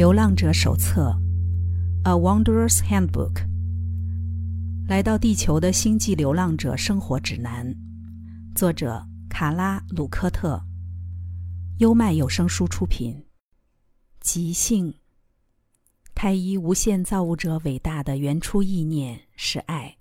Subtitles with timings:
[0.00, 1.14] 流浪者手册》
[2.08, 3.46] （A Wanderer's Handbook），
[4.88, 7.76] 来到地球的星际流浪者生活指南，
[8.54, 10.64] 作者卡拉·鲁科特，
[11.80, 13.26] 优麦有声书出品。
[14.20, 14.94] 即兴，
[16.14, 19.98] 太一无限造物者伟大的原初意念是爱，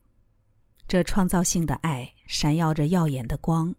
[0.88, 3.76] 这创造性的爱闪耀着耀眼的光，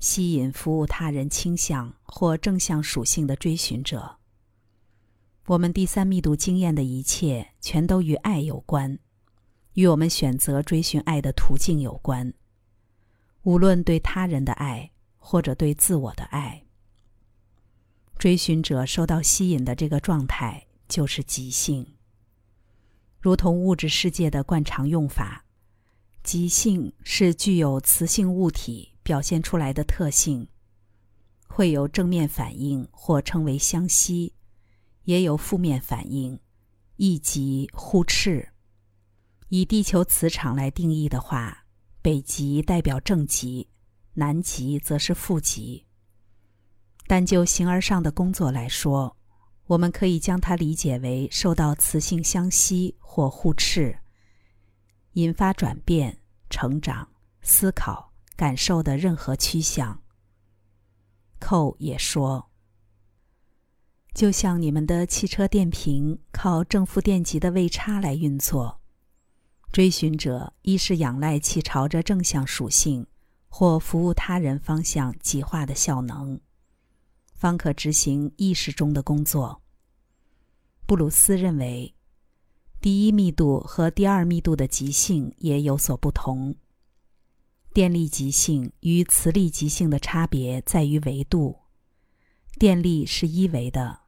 [0.00, 4.16] 吸引服务他人倾向或正向属性的追寻者。
[5.46, 8.98] 我们第三密度经验的一切，全都与爱有关，
[9.74, 12.34] 与我们选择追寻爱的途径有关。
[13.42, 16.64] 无论对他人的爱，或者对自我的爱，
[18.18, 21.86] 追寻者受到吸引的这个状态就是即兴。
[23.20, 25.44] 如同物质世界的惯常用法，
[26.24, 30.48] 即兴是具有磁性物体表现出来的特性，
[31.46, 34.32] 会有正面反应，或称为相吸。
[35.06, 36.38] 也有负面反应，
[36.96, 38.48] 一极互斥。
[39.48, 41.64] 以地球磁场来定义的话，
[42.02, 43.68] 北极代表正极，
[44.14, 45.86] 南极则是负极。
[47.06, 49.16] 但就形而上的工作来说，
[49.66, 53.96] 我们可以将它理解为受到磁性相吸或互斥，
[55.12, 56.18] 引发转变、
[56.50, 57.08] 成长、
[57.42, 60.02] 思考、感受的任何趋向。
[61.38, 62.50] 寇也说。
[64.16, 68.80] 就像你们的汽车电瓶靠正负电极的位差来运作，
[69.70, 73.06] 追寻者一是仰赖其朝着正向属性
[73.46, 76.40] 或服务他人方向极化的效能，
[77.34, 79.60] 方可执行意识中的工作。
[80.86, 81.94] 布鲁斯认为，
[82.80, 86.56] 第一密度和第二密度的极性也有所不同。
[87.74, 91.58] 电力极性与磁力极性的差别在于维度，
[92.58, 94.05] 电力是一维的。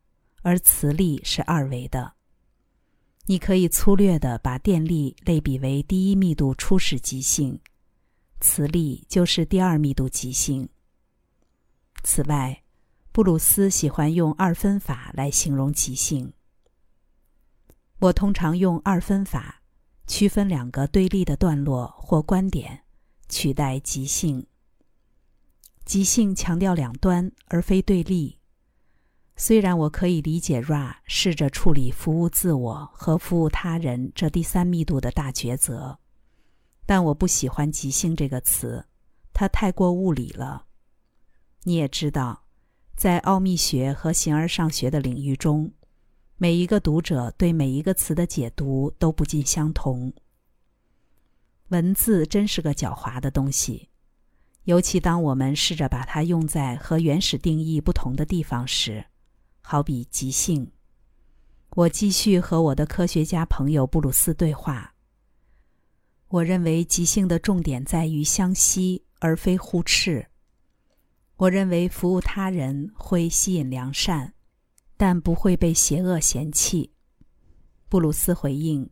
[0.48, 2.14] 而磁力是二维的。
[3.26, 7.60] 你可以粗略地把电力类比为第一密度初始极性，
[8.40, 10.66] 磁力就是第二密度极性。
[12.02, 12.62] 此外，
[13.12, 16.32] 布鲁斯喜欢用二分法来形容极性。
[17.98, 19.60] 我通常用二分法
[20.06, 22.84] 区分两个对立的段落或观点，
[23.28, 24.46] 取代极性。
[25.84, 28.37] 极性强调两端而非对立。
[29.40, 36.00] 虽然我可以理解 Ra 试着处理服务自我和服务他人这第三密度的大抉择，
[36.84, 38.86] 但我不喜欢“即兴”这个词，
[39.32, 40.66] 它太过物理了。
[41.62, 42.46] 你也知道，
[42.96, 45.72] 在奥秘学和形而上学的领域中，
[46.36, 50.12] 每一个读者对每一个词的解读都不尽相同。
[51.68, 53.88] 文字真是个狡猾的东西，
[54.64, 59.06] 尤其当我们试着把它用在和原始定义不同的地方时。
[59.70, 60.66] 好比即兴，
[61.76, 64.94] 我继续和我的科学家朋友布鲁斯对话。
[66.28, 70.26] 我认为即兴的重点在于相吸，而非互斥。
[71.36, 74.32] 我认为服务他人会吸引良善，
[74.96, 76.90] 但不会被邪恶嫌弃。
[77.90, 78.88] 布鲁斯回应：“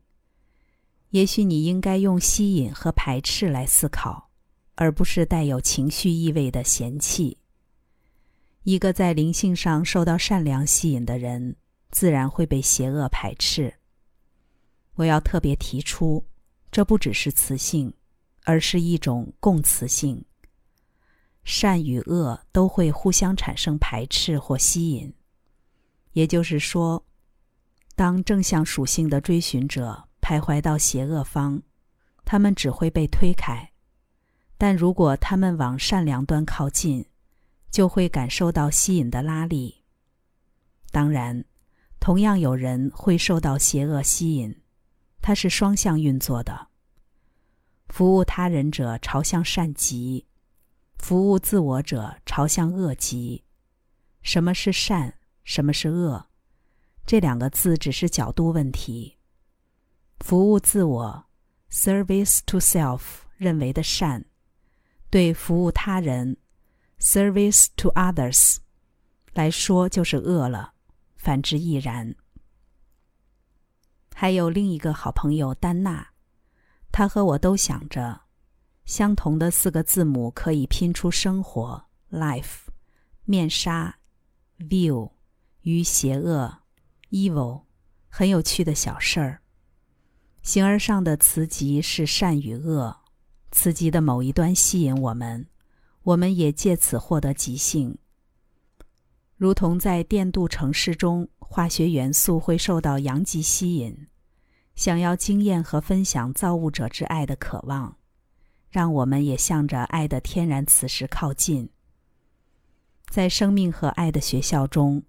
[1.08, 4.28] 也许你应该用吸引和排斥来思考，
[4.74, 7.38] 而不是带有情绪意味的嫌弃。”
[8.66, 11.54] 一个在灵性上受到善良吸引的人，
[11.92, 13.72] 自然会被邪恶排斥。
[14.96, 16.26] 我要特别提出，
[16.72, 17.94] 这不只是磁性，
[18.42, 20.24] 而是一种共磁性。
[21.44, 25.14] 善与恶都会互相产生排斥或吸引。
[26.14, 27.04] 也就是说，
[27.94, 31.62] 当正向属性的追寻者徘徊到邪恶方，
[32.24, 33.70] 他们只会被推开；
[34.58, 37.06] 但如果他们往善良端靠近，
[37.76, 39.82] 就会感受到吸引的拉力。
[40.90, 41.44] 当然，
[42.00, 44.62] 同样有人会受到邪恶吸引，
[45.20, 46.68] 它是双向运作的。
[47.88, 50.24] 服务他人者朝向善极，
[50.96, 53.44] 服务自我者朝向恶极。
[54.22, 55.12] 什么是善？
[55.44, 56.28] 什么是恶？
[57.04, 59.18] 这两个字只是角度问题。
[60.20, 61.26] 服务自我
[61.70, 63.02] （service to self）
[63.36, 64.24] 认为的善，
[65.10, 66.38] 对服务他人。
[66.98, 68.56] Service to others，
[69.34, 70.72] 来说就是恶了，
[71.16, 72.14] 反之亦然。
[74.14, 76.08] 还有另一个好朋友丹娜，
[76.90, 78.22] 她和我都想着，
[78.86, 82.68] 相同的四个字母可以拼出生活 （life）、
[83.24, 83.98] 面纱
[84.58, 85.10] （view）
[85.60, 86.62] 与邪恶
[87.10, 87.64] （evil），
[88.08, 89.42] 很有趣的小事儿。
[90.42, 92.96] 形而上的词集是善与恶，
[93.50, 95.46] 词集的某一端吸引我们。
[96.06, 97.98] 我们也借此获得极性，
[99.34, 104.06] 如同在电镀城市中化学元素会受到阳极吸引，
[104.76, 107.96] 想要经验和分享造物者之爱的渴望，
[108.70, 111.70] 让我们也向着爱的天然磁石靠近。
[113.08, 115.02] 在生命和爱的学校中，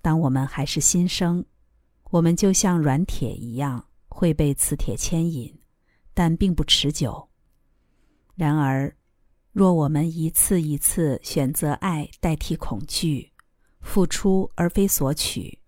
[0.00, 1.44] 当我们还是新生，
[2.10, 5.58] 我们就像软铁一样会被磁铁牵引，
[6.14, 7.30] 但并不持久。
[8.36, 8.94] 然而，
[9.56, 13.32] 若我们一次一次选择爱代替恐惧，
[13.80, 15.58] 付出而非索取，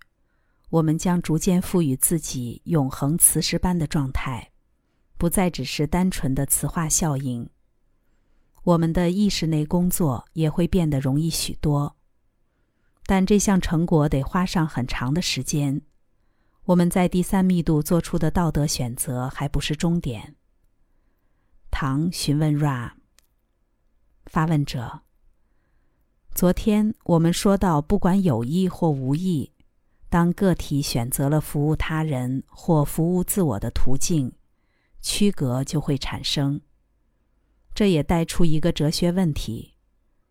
[0.69, 4.51] 我们将逐渐赋予自己永恒磁石般的状态，
[5.17, 7.49] 不再只是单纯的磁化效应。
[8.63, 11.97] 我们的意识内工作也会变得容易许多，
[13.07, 15.81] 但这项成果得花上很长的时间。
[16.65, 20.37] 我们在第三密度做出的道德选择还不是终点。
[21.71, 22.98] 唐询问 Ra。
[24.29, 25.01] 发问者：
[26.35, 29.51] 昨天我们说到，不管有意或无意，
[30.11, 34.31] 当个体选择了服务他人或服务自我的途径，
[35.01, 36.61] 区隔就会产生。
[37.75, 39.75] 这也带出一个哲学问题：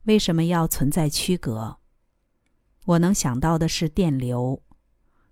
[0.04, 1.78] 为什么要存在区隔？
[2.86, 4.62] 我能想到的是电流。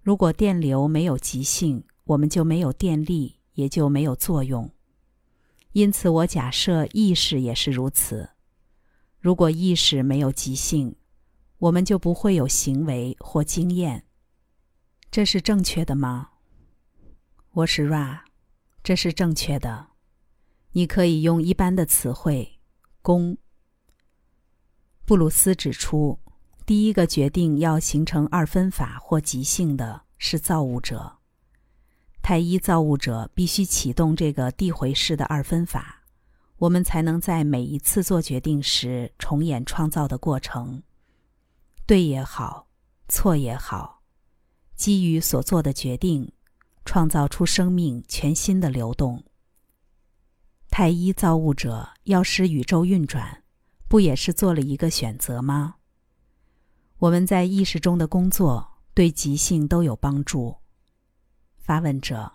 [0.02, 4.70] 如果电流没有极性，我们就没有电力，也就没有作用。
[5.72, 8.30] 因此，我假设意识也是如此。
[9.26, 10.96] 如果意识没有极性，
[11.58, 14.06] 我们就不会有行为或经验。
[15.10, 16.30] 这是正确的吗？
[17.54, 18.20] 我是 Ra，
[18.84, 19.88] 这是正确的。
[20.74, 22.60] 你可以用一般的词汇。
[23.02, 23.36] 公
[25.06, 26.20] 布鲁斯指出，
[26.64, 31.18] 第一个决定要形成二分法或极性的是造物者。
[32.22, 35.95] 太一造物者必须启动这个递回式的二分法。
[36.58, 40.82] 我们才能在每一次做决定时重演创造的过程，
[41.86, 42.68] 对也好，
[43.10, 44.02] 错也好，
[44.76, 46.32] 基于所做的决定，
[46.86, 49.24] 创造出生命全新的流动。
[50.70, 53.44] 太一造物者要使宇宙运转，
[53.88, 55.76] 不也是做了一个选择吗？
[57.00, 60.56] 我们在意识中的工作对即兴都有帮助。
[61.58, 62.32] 发问者，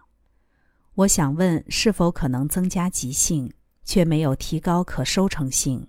[0.95, 3.53] 我想问，是否可能增加即兴？
[3.91, 5.89] 却没有提高可收成性。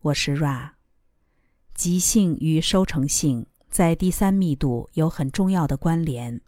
[0.00, 0.72] 我是 Ra，
[1.72, 6.42] 即性与收成性在第三密度有很重要的关联。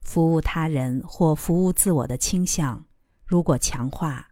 [0.00, 2.86] 服务他人或服务自我的倾向，
[3.24, 4.28] 如果强化，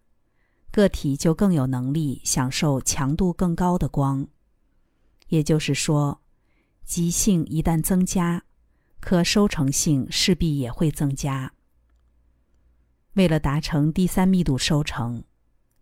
[0.71, 4.29] 个体就更有能力享受强度更高的光。
[5.27, 6.23] 也就是说，
[6.85, 8.45] 即性一旦增加，
[9.01, 11.54] 可收成性势必也会增加。
[13.15, 15.25] 为了达成第三密度收成，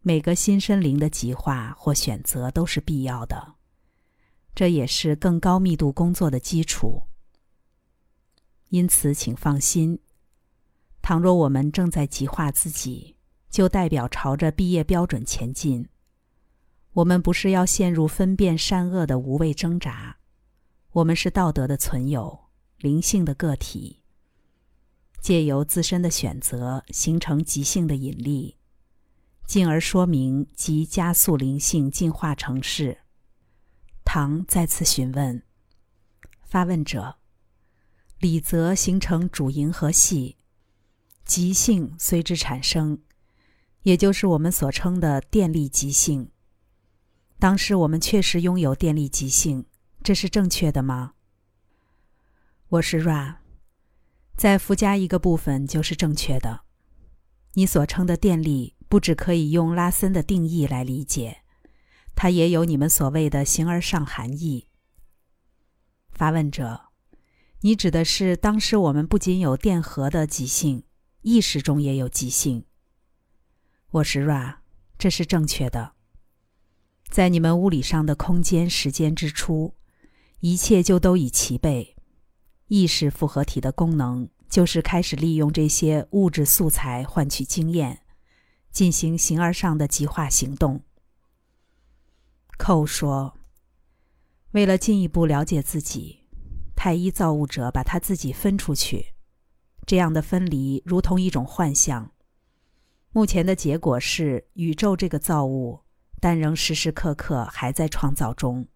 [0.00, 3.55] 每个新生灵的极化或选择都是必要的，
[4.55, 7.02] 这也是更高密度工作的基础。
[8.69, 9.99] 因此，请放心，
[11.00, 13.17] 倘若我们正在极化自己，
[13.49, 15.88] 就代表朝着毕业标准前进。
[16.93, 20.19] 我们不是要陷入分辨善恶的无谓挣扎，
[20.90, 22.38] 我们是道德的存有，
[22.76, 24.02] 灵性的个体。
[25.23, 28.57] 借由自身的选择形成即性的引力，
[29.47, 32.99] 进而说明及加速灵性进化程式。
[34.05, 35.45] 唐再次询问：
[36.43, 37.19] 发问者，
[38.19, 40.39] 理则形成主银河系，
[41.25, 43.01] 极性随之产生，
[43.82, 46.32] 也就是我们所称的电力极性。
[47.39, 49.67] 当时我们确实拥有电力极性，
[50.03, 51.15] 这是正确的吗？
[52.70, 53.42] 我是 Ra。
[54.36, 56.62] 再附加一个部分就是正确的。
[57.55, 61.43] 你所称的电力，不只可以用拉森的定义来理解，
[62.15, 64.69] 它也有你们所谓的形而上含义。
[66.10, 66.89] 发问者，
[67.60, 70.84] 你指的是当时我们不仅有电荷的极性，
[71.20, 72.65] 意识中也有极性。
[73.91, 74.56] 我是 Ra，
[74.98, 75.93] 这是正确的。
[77.08, 79.74] 在你们物理上的空间时间之初，
[80.41, 81.96] 一切就都已齐备。
[82.72, 88.00] 意识复合体的功能就是开始利用这些物质素材换取经验，
[88.70, 90.82] 进行形而上的极化行动。
[92.56, 93.36] 寇说
[94.52, 96.20] ：“为了进一步了解自己，
[96.74, 99.12] 太一造物者把他自己分出去，
[99.86, 102.12] 这样的分离如同一种幻象。
[103.10, 105.81] 目前的结果是，宇宙这个造物，
[106.19, 108.67] 但仍时时刻刻还在创造中，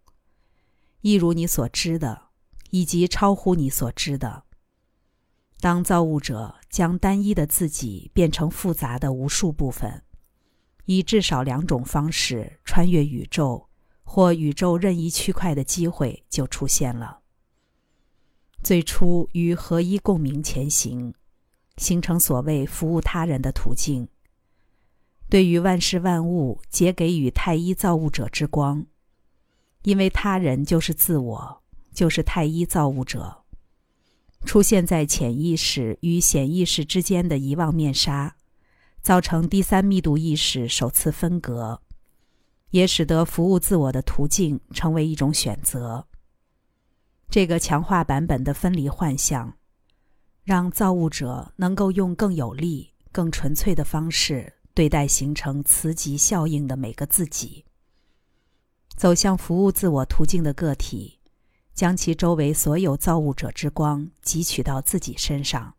[1.00, 2.24] 一如你所知的。”
[2.70, 4.44] 以及超乎你所知的。
[5.60, 10.02] 当造物者将单一的自己变成复杂的无数部分，
[10.84, 13.68] 以至少两种方式穿越宇宙
[14.04, 17.20] 或宇宙任意区块的机会就出现了。
[18.62, 21.14] 最初与合一共鸣前行，
[21.76, 24.08] 形成所谓服务他人的途径。
[25.28, 28.86] 对于万事万物，皆给予太一造物者之光，
[29.82, 31.62] 因为他人就是自我，
[31.96, 33.42] 就是太一造物者。
[34.44, 38.36] 出现在潜意识与显意识之间的遗忘面纱，
[39.00, 41.80] 造成第三密度意识首次分隔，
[42.70, 46.06] 也使得服务自我的途径成为一种选择。
[47.30, 49.56] 这个强化版本的分离幻象，
[50.44, 57.64] 让造物者能够用更有力、更纯粹的方式对待形成磁极效应的每个自己。
[58.96, 61.18] 走向服务自我途径的个体。
[61.76, 65.76] 将其周围所有造物者之光汲取到自己身上，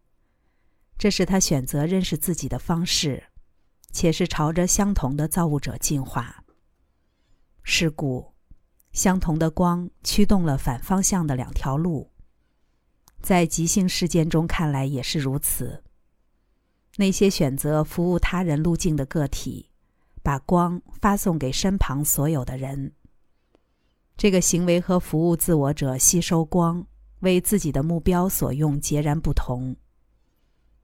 [0.96, 3.24] 这是他选择认识自己的方式，
[3.92, 6.44] 且是朝着相同的造物者进化。
[7.64, 8.34] 是故，
[8.92, 12.12] 相同的光驱动了反方向的两条路，
[13.24, 15.84] 在即兴事件中看来也是如此。
[16.98, 19.72] 那些选择服务他人路径的个体，
[20.22, 22.94] 把光发送给身旁所有的人。
[24.18, 26.88] 这个行为和服务自我者吸收光
[27.20, 29.76] 为自己的目标所用截然不同。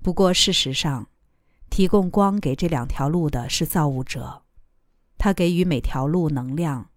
[0.04, 1.10] 不过，事实上，
[1.70, 4.44] 提供光给这两条路的是造物者，
[5.18, 6.92] 他给予每条路能量，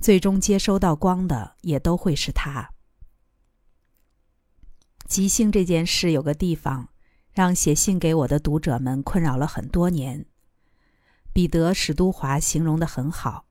[0.00, 2.70] 最终接收到光的也都会是他。
[5.06, 6.88] 即兴这件事有个地方
[7.30, 10.24] 让写信给我的读者们困扰了很多年。
[11.34, 13.44] 彼得·史都华形容的很好。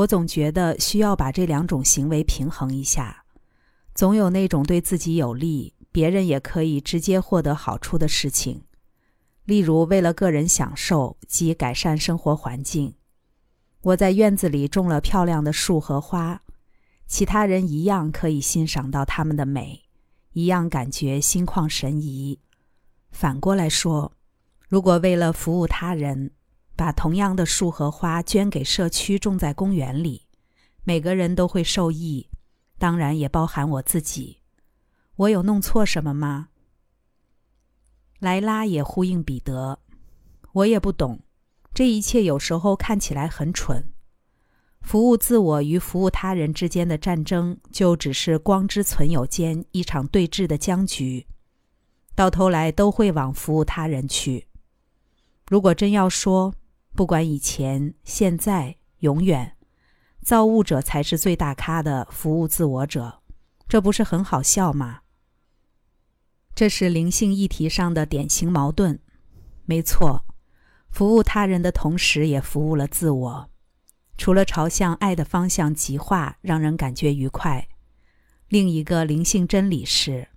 [0.00, 3.24] 我总觉得需要把这两种行为平衡一下，
[3.94, 8.62] 总有那种对自己有利、别人也可以直接获得好处的事情，
[9.44, 12.94] 例如为了个人享受及改善生活环境，
[13.82, 16.42] 我在院子里种了漂亮的树和花，
[17.06, 19.82] 其他人一样可以欣赏到它们的美，
[20.32, 22.38] 一样感觉心旷神怡。
[23.10, 24.12] 反过来说，
[24.66, 26.30] 如果为了服务他人，
[26.80, 30.26] 把同样的树和花捐给社区，种在公园里，
[30.82, 32.30] 每个人都会受益，
[32.78, 34.38] 当然也包含我自己。
[35.16, 36.48] 我有弄错什么吗？
[38.20, 39.78] 莱拉也呼应彼得，
[40.52, 41.20] 我也不懂，
[41.74, 43.92] 这一切有时候看起来很蠢。
[44.80, 51.26] 服务自我与服务他人之间的战争，就只是光之存有间一场对峙的僵局，
[52.14, 54.46] 到头来都会往服务他人去。
[55.46, 56.54] 如果真要说，
[56.94, 59.56] 不管以前、现在、永远，
[60.22, 63.22] 造物者才是最大咖的服务自我者，
[63.66, 65.00] 这不是很好笑吗？
[66.54, 69.00] 这是灵性议题上的典型矛盾。
[69.64, 70.24] 没错，
[70.90, 73.50] 服务他人的同时也服务了自我，
[74.18, 77.68] 除了朝向爱的方向极化，让人感觉愉快，
[78.48, 80.28] 另一个灵性真理是，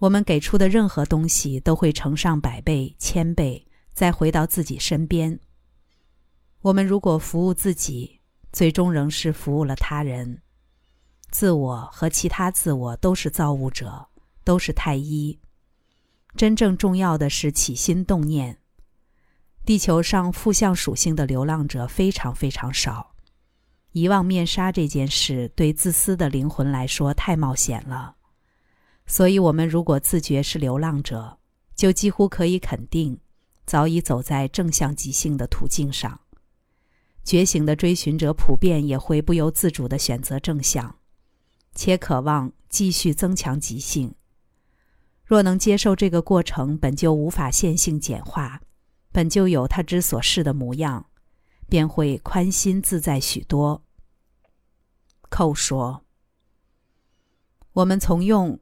[0.00, 5.38] 我们给出的任何东西都会乘上百倍、千倍，再回到自己身边。
[6.60, 8.20] 我们如果服务自己，
[8.52, 10.42] 最终仍是服务了他人。
[11.30, 14.08] 自我和其他自我都是造物者，
[14.42, 15.38] 都是太一。
[16.34, 18.58] 真正重要的是起心动念。
[19.64, 23.14] 地球上负向属性的流浪者非常非常少。
[23.92, 28.16] 遗忘面纱这件事对自私的灵魂来说太冒险了。
[29.06, 31.38] 所以，我们如果自觉是流浪者，
[31.74, 33.18] 就几乎可以肯定，
[33.64, 36.20] 早已走在正向即兴的途径上。
[37.28, 40.96] 觉醒的追寻者普遍也会不由自主地选择正向，
[41.74, 44.14] 且渴望继续增强即兴。
[45.26, 48.62] 若能接受这个过程本就无法线性简化，
[49.12, 51.04] 本就有他之所示的模样，
[51.68, 53.82] 便会宽心自在许多。
[55.28, 56.06] 寇说
[57.74, 58.58] ：“我们从用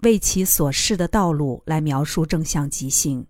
[0.00, 3.26] 为其所示的道路来描述正向即兴，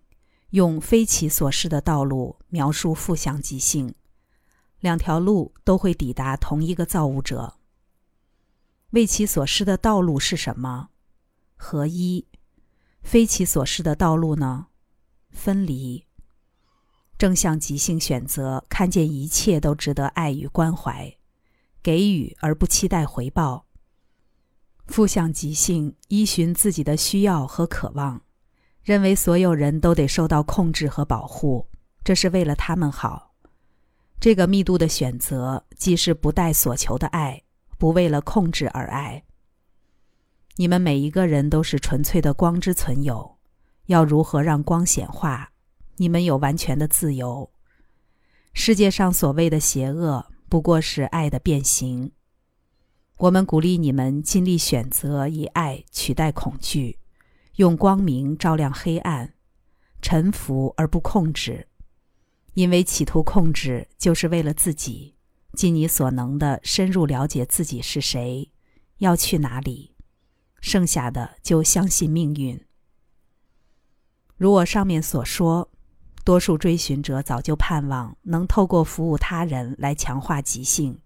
[0.49, 3.95] 用非其所示的道路描述负向即兴。”
[4.83, 7.53] 两条路都会抵达同一个造物者。
[8.89, 10.89] 为其所示的道路是什么？
[11.55, 12.27] 合一。
[13.01, 14.67] 非其所示的道路呢？
[15.31, 16.05] 分离。
[17.17, 21.15] 正向即兴选择看见一切都值得爱与关怀，
[21.81, 23.65] 给予而不期待回报。
[24.87, 28.21] 负向即兴依循自己的需要和渴望，
[28.81, 31.69] 认为所有人都得受到控制和保护，
[32.03, 33.32] 这是为了他们好。
[34.23, 37.43] 这个密度的选择，既是不带所求的爱，
[37.77, 39.25] 不为了控制而爱。
[40.55, 43.37] 你们每一个人都是纯粹的光之存有，
[43.87, 45.51] 要如何让光显化？
[45.97, 47.51] 你们有完全的自由。
[48.53, 52.13] 世界上所谓的邪恶，不过是爱的变形。
[53.17, 56.97] 我们鼓励你们尽力选择以爱取代恐惧，
[57.57, 59.33] 用光明照亮黑暗，
[60.01, 61.67] 臣服而不控制，
[62.53, 65.15] 因为企图控制就是为了自己，
[65.53, 68.51] 尽你所能的深入了解自己是谁，
[68.97, 69.95] 要去哪里，
[70.61, 72.63] 剩下的就相信命运。
[74.37, 75.69] 如我上面所说，
[76.23, 80.99] 多数追寻者早就盼望能透过服务他人来强化极性。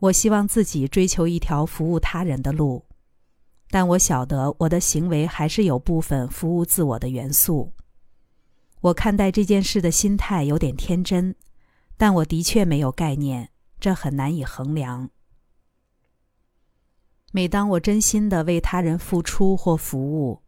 [0.00, 2.84] 我希望自己追求一条服务他人的路，
[3.70, 7.72] 但我晓得我的行为还是有部分服务自我的元素。
[8.80, 11.34] 我看待这件事的心态有点天真，
[11.96, 13.48] 但我的确没有概念，
[13.80, 15.10] 这很难以衡量。
[17.32, 20.42] 每当我真心的为他人付出或服务，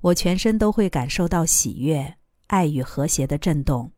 [0.00, 2.16] 我全身都会感受到喜悦、
[2.48, 3.92] 爱与和谐的震动。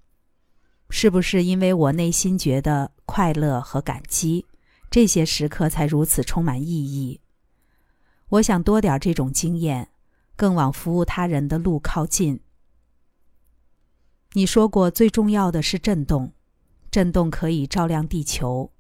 [0.89, 4.47] 是不是因为我内心觉得快乐和感激？
[4.91, 7.21] 这些时刻才如此充满意义。
[8.29, 9.89] 我想多点这种经验，
[10.37, 12.41] 更往服务他人的路靠近。
[14.35, 16.33] 你说过，最重要的是震动，
[16.91, 18.73] 震动可以照亮地球。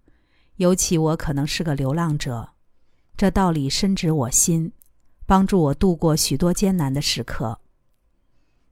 [0.56, 2.50] 尤其我可能是个流浪者，
[3.16, 4.72] 这道理深植我心，
[5.26, 7.60] 帮助我度过许多艰难的时刻。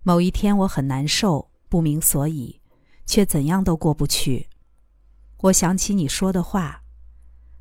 [0.03, 2.61] 某一天我很难受，不明所以，
[3.05, 4.49] 却怎样都过不去。
[5.43, 6.83] 我想起你说的话。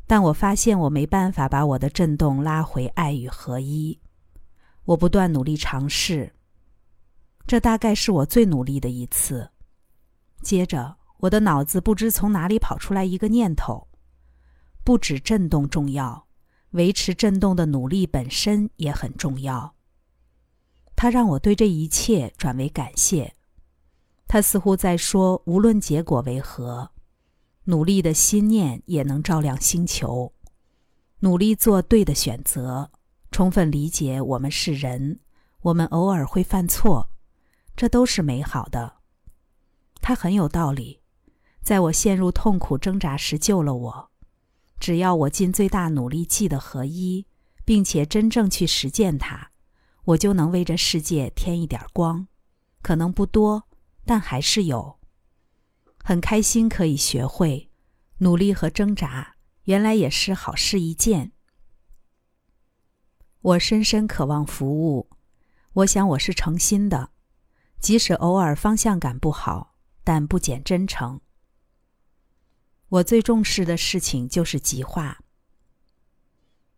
[0.08, 4.00] 但我发现我没办法把我的震动拉回爱与合一。
[4.86, 6.34] 我不断努力尝试，
[7.50, 9.50] 这大概是我最努力的一次。
[10.44, 13.88] 接着，我的脑子不知从哪里跑出来一个念头：
[14.84, 16.28] 不止震动重要，
[16.74, 19.74] 维持震动的努力本身也很重要。
[20.96, 23.34] 它让我对这一切转为感谢。
[24.28, 26.88] 他似乎在说：无论结果为何。
[27.64, 30.32] 努力的心念也能照亮星球，
[31.18, 32.92] 努力做对的选择，
[33.32, 35.20] 充分理解我们是人，
[35.62, 37.09] 我们偶尔会犯错，
[37.80, 38.98] 这都是美好的。
[40.02, 41.00] 他很有道理，
[41.62, 44.12] 在我陷入痛苦挣扎时救了我。
[44.82, 47.26] 只要我尽最大努力记得合一，
[47.64, 49.52] 并且真正去实践它，
[50.04, 52.28] 我就能为这世界添一点光。
[52.82, 53.64] 可能不多，
[54.04, 55.00] 但还是有。
[56.04, 57.72] 很开心可以学会
[58.18, 61.32] 努力和挣扎，原来也是好事一件。
[63.40, 65.10] 我深深渴望服务，
[65.72, 67.12] 我想我是诚心的，
[67.80, 71.20] 即使偶尔方向感不好，但不减真诚。
[72.90, 75.20] 我最重视的事情就是极化，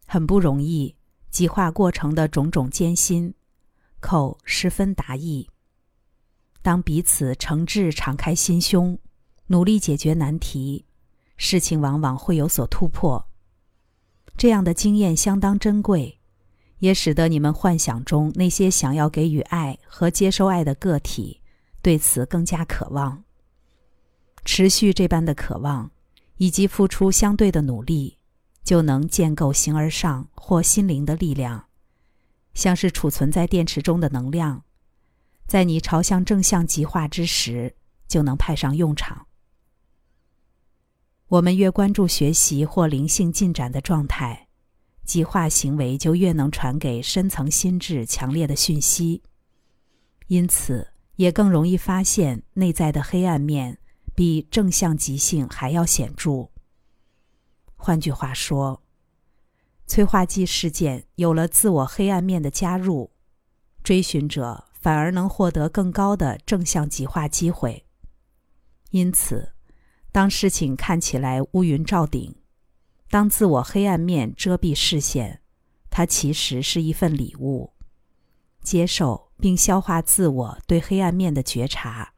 [0.06, 0.96] 很不容易，
[1.30, 3.34] 极化过程的种种艰辛，
[4.00, 5.50] 口十分达意。
[6.62, 8.98] 当彼此诚挚敞开心胸。
[9.48, 10.86] 努力解决难题，
[11.36, 13.28] 事情往往会有所突破。
[14.38, 16.21] 这样的经验相当珍贵，
[16.82, 21.40] 也使得你们幻想中那些想要给予爱和接受爱的个体
[21.82, 23.24] 对此更加渴望。
[24.44, 25.92] 持续这般的渴望，
[26.38, 28.18] 以及付出相对的努力，
[28.64, 31.68] 就能建构形而上或心灵的力量，
[32.56, 34.64] 像是储存在电池中的能量，
[35.46, 37.76] 在你朝向正向极化之时，
[38.08, 39.28] 就能派上用场。
[41.28, 44.48] 我们越关注学习或灵性进展的状态，
[45.12, 49.22] 极化行为就越能传给深层心智强烈的讯息，
[50.28, 53.78] 因此也更容易发现内在的黑暗面
[54.16, 56.50] 比正向极性还要显著。
[57.76, 58.82] 换句话说，
[59.86, 63.12] 催化剂事件有了自我黑暗面的加入，
[63.84, 67.86] 追寻者反而能获得更高的正向极化机会。
[68.92, 69.52] 因此。
[70.14, 72.36] 当事情看起来乌云罩顶，
[73.12, 75.42] 当自我黑暗面遮蔽视线，
[75.90, 77.74] 它其实是一份礼物。
[78.64, 82.14] 接受并消化自我对黑暗面的觉察，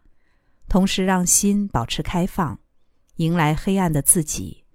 [0.69, 2.59] 同时让心保持开放，
[3.15, 4.65] 迎来黑暗的自己，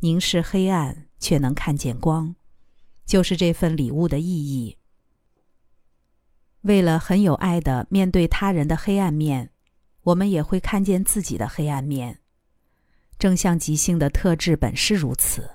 [0.00, 2.34] 凝视黑暗却能看见光，
[3.06, 4.76] 就是这份礼物的意义。
[6.60, 9.50] 为了很有爱的面对他人的黑暗面，
[10.02, 12.18] 我们也会看见自己的黑暗面。
[13.18, 15.48] 正向极性的特质本是如此，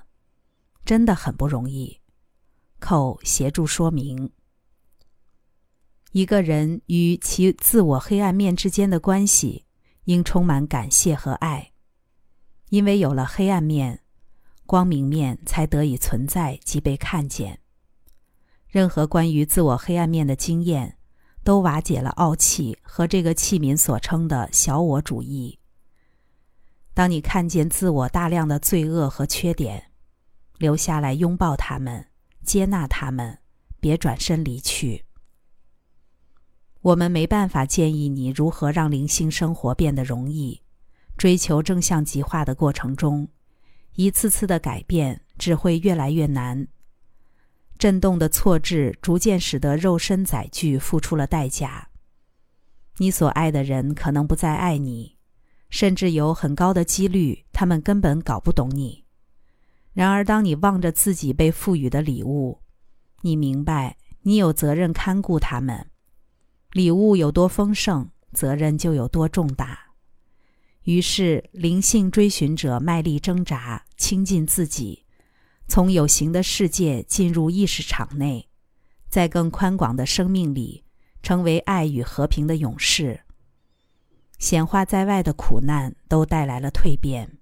[0.88, 2.00] 真的很不容易。
[2.80, 4.32] 扣协助说明：
[6.12, 9.66] 一个人与其自我黑暗面之间的关系，
[10.04, 11.72] 应充满感谢和爱，
[12.70, 14.00] 因为有了黑暗面，
[14.64, 17.60] 光明面才得以存在及被看见。
[18.66, 20.96] 任何关于自我黑暗面的经验，
[21.44, 25.58] 都瓦解了傲气和这个器皿所称的小我主义。
[26.94, 29.87] 当你看见自我大量的罪恶和缺点，
[30.58, 32.04] 留下来拥抱他们，
[32.44, 33.38] 接纳他们，
[33.80, 35.04] 别转身离去。
[36.80, 40.60] 我们没办法建议你如何让灵性生活变得容易。
[41.16, 43.28] 追求正向极化的过程中，
[43.94, 46.68] 一次次的改变只会越来越难。
[47.76, 51.88] 震动的错置逐渐使得肉身载具付出了代价。
[52.98, 55.16] 你所爱的人可能不再爱你，
[55.70, 59.04] 甚至有很高的几率他们根本搞不懂你。
[59.92, 62.60] 然而，当你望着自己被赋予的礼物，
[63.22, 65.90] 你明白你有责任看顾他们。
[66.72, 69.78] 礼物有多丰盛，责任就有多重大。
[70.84, 75.04] 于是，灵性追寻者卖力挣扎，亲近自己，
[75.66, 78.48] 从有形的世界进入意识场内，
[79.08, 80.84] 在更宽广的生命里，
[81.22, 83.20] 成为爱与和平的勇士。
[84.38, 87.38] 显化在外的苦难都带来了蜕变。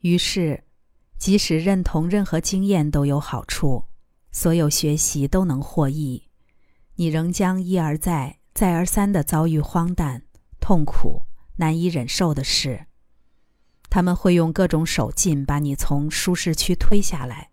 [0.00, 0.64] 于是，
[1.20, 3.84] 即使认同任何经验都有好处，
[4.32, 6.24] 所有学习都能获益。
[6.94, 10.22] 你仍将一而再、再而三地遭遇荒诞、
[10.60, 11.24] 痛苦、
[11.56, 12.86] 难以忍受的事。
[13.90, 17.50] 他们会用各种手劲把你从舒适区推下来，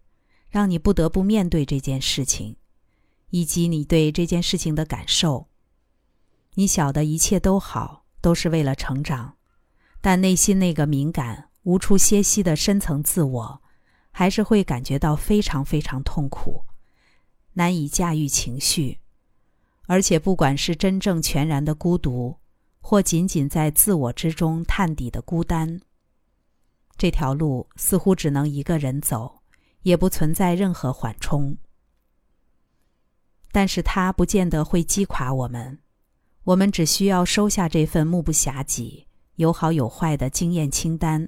[0.49, 2.55] 让你不得不面对这件事情，
[3.31, 5.49] 以及你对这件事情的感受。
[6.53, 9.35] 你晓得一切都好，都是为了成长，
[9.99, 13.61] 但内心那个敏感、无处歇息的深层自我，
[14.11, 16.63] 还是会感觉到非常非常痛苦，
[17.55, 18.99] 难以驾驭情绪。
[19.85, 22.37] 而且，不管是真正全然的孤独，
[22.79, 25.81] 或仅仅在自我之中探底的孤单，
[26.97, 29.41] 这条路似乎只能一个人走，
[29.81, 31.57] 也不存在任何缓冲。
[33.51, 35.79] 但是，它不见得会击垮我们。
[36.45, 41.27] 我们只需要收下这份目不暇给、有好有坏的经验清单。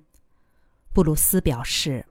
[0.99, 2.07] 布鲁斯表示：“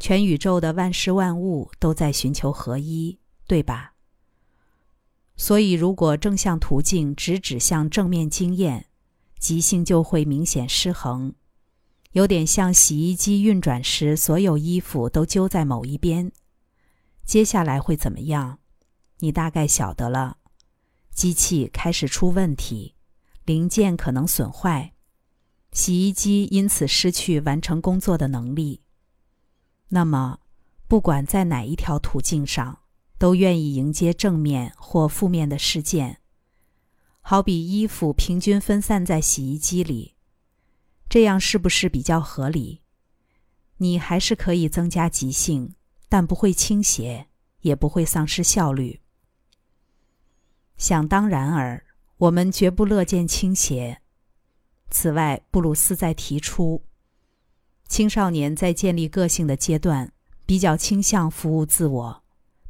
[0.00, 3.94] 全宇宙的万事万物都在寻求合一，对吧？”
[5.38, 8.86] 所以，如果正向途径只指向正面经验，
[9.38, 11.32] 即兴就会明显失衡，
[12.10, 16.32] 有点像洗衣机运转时所有衣服都揪在某一边。
[17.24, 18.58] 接下来会怎么样？
[19.20, 20.38] 你大概晓得了：
[21.14, 22.96] 机器开始出问题，
[23.44, 24.93] 零件可能损坏，
[25.74, 28.80] 洗衣机因此失去完成工作的能力。
[29.88, 30.40] 那么，
[30.88, 32.78] 不管在哪一条途径上。
[33.16, 36.18] 都愿意迎接正面或负面的事件，
[37.20, 40.14] 好比衣服平均分散在洗衣机里，
[41.08, 42.82] 这样是不是比较合理？
[43.78, 45.74] 你还是可以增加即兴，
[46.08, 47.28] 但不会倾斜，
[47.60, 49.00] 也不会丧失效率。
[50.76, 51.86] 想当然尔，
[52.18, 54.02] 我们绝不乐见倾斜。
[54.94, 56.80] 此外，布鲁斯在提出，
[57.88, 60.12] 青少年在建立个性的阶段，
[60.46, 62.22] 比较倾向服务自我。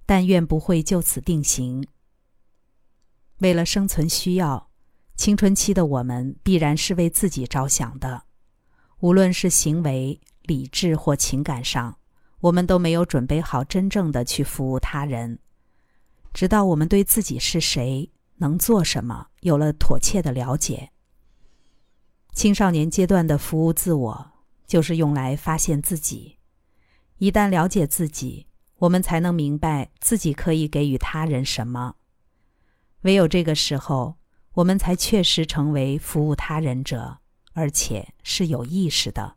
[0.06, 1.86] 但愿不会就此定型。
[3.40, 4.70] 为了生存需要，
[5.16, 8.24] 青春期的我们必然是为自己着想的，
[9.00, 11.98] 无论是行为、理智或情感上，
[12.40, 15.38] 我们都没有准备好真正的去服务他人。
[16.32, 20.90] 直到我们对自己是谁、能做什么有了妥切的了解。
[22.34, 24.32] 青少年阶段的服务自我，
[24.66, 26.36] 就是用来发现自己。
[27.18, 31.94] 一旦了解自己，我们才能明白自己可以给予他人什么。
[33.02, 34.16] 唯有这个时候，
[34.54, 37.18] 我们才确实成为服务他人者，
[37.52, 39.36] 而且是有意识的。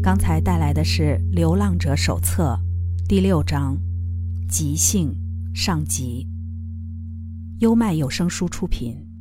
[0.00, 2.60] 刚才带来的是《流浪者手册》
[3.08, 3.76] 第六章
[4.48, 5.12] “即兴”
[5.52, 6.28] 上集。
[7.58, 9.11] 优麦有声书出品。